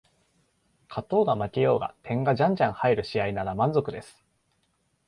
[0.89, 4.19] 勝とうが負けようが点がじゃんじゃん入る試合なら満足です